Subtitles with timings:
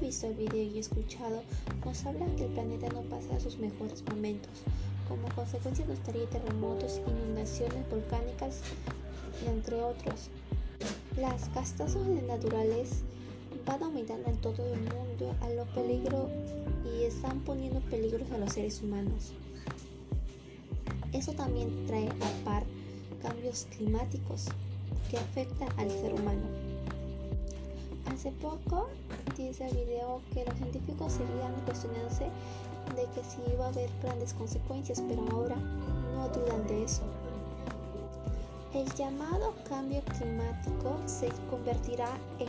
[0.00, 1.42] visto el video y escuchado,
[1.84, 4.52] nos hablan que el planeta no pasa sus mejores momentos.
[5.08, 8.60] Como consecuencia nos trae terremotos, inundaciones volcánicas,
[9.46, 10.28] entre otros.
[11.16, 13.02] Las catástrofes naturales
[13.66, 16.28] van aumentando en todo el mundo a lo peligro
[16.84, 19.32] y están poniendo peligros a los seres humanos.
[21.12, 22.64] Eso también trae a par
[23.22, 24.46] cambios climáticos
[25.10, 26.67] que afectan al ser humano.
[28.28, 28.88] Hace poco
[29.38, 32.24] dice el video que los científicos seguían cuestionándose
[32.94, 37.00] de que si iba a haber grandes consecuencias, pero ahora no dudan de eso.
[38.74, 42.48] El llamado cambio climático se convertirá en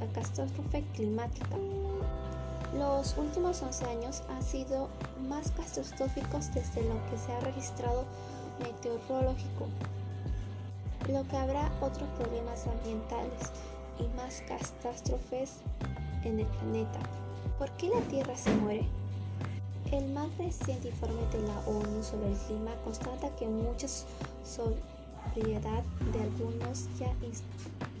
[0.00, 1.56] catástrofe climática.
[2.76, 4.88] Los últimos 11 años han sido
[5.28, 8.04] más catastróficos desde lo que se ha registrado
[8.58, 9.68] meteorológico,
[11.08, 13.52] lo que habrá otros problemas ambientales
[13.98, 15.60] y más catástrofes
[16.24, 17.00] en el planeta.
[17.58, 18.86] ¿Por qué la Tierra se muere?
[19.90, 24.06] El más reciente informe de la ONU sobre el clima constata que muchas
[24.44, 27.12] sobriedad de algunos ya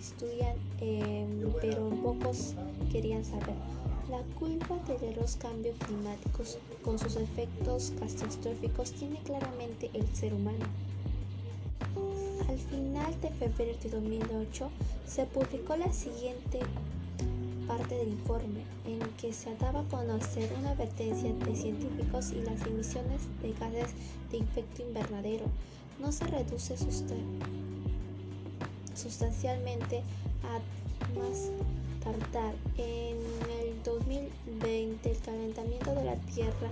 [0.00, 2.54] estudian, em, pero pocos
[2.90, 3.54] querían saber.
[4.10, 10.66] La culpa de los cambios climáticos con sus efectos catastróficos tiene claramente el ser humano.
[12.48, 14.70] Al final de febrero de 2008
[15.06, 16.60] se publicó la siguiente
[17.66, 22.60] parte del informe, en que se daba a conocer una advertencia de científicos y las
[22.66, 23.92] emisiones de gases
[24.30, 25.44] de efecto invernadero.
[26.00, 26.76] No se reduce
[28.94, 30.02] sustancialmente
[30.42, 30.58] a
[31.18, 31.50] más
[32.02, 32.54] tardar.
[32.76, 33.16] En
[33.60, 36.70] el 2020 el calentamiento de la Tierra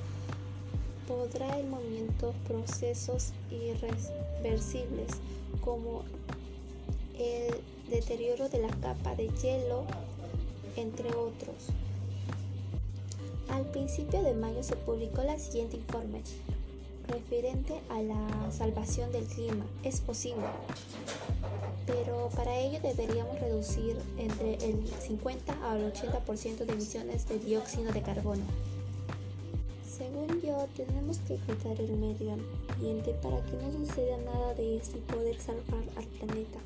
[1.10, 5.10] podrá el movimiento procesos irreversibles
[5.60, 6.04] como
[7.18, 7.52] el
[7.90, 9.82] deterioro de la capa de hielo
[10.76, 11.70] entre otros.
[13.48, 16.22] Al principio de mayo se publicó la siguiente informe
[17.08, 19.66] referente a la salvación del clima.
[19.82, 20.44] Es posible,
[21.86, 28.02] pero para ello deberíamos reducir entre el 50 al 80% de emisiones de dióxido de
[28.02, 28.44] carbono.
[30.00, 32.32] Según yo, tenemos que cuidar el medio
[32.72, 36.58] ambiente para que no suceda nada de esto y poder salvar al planeta.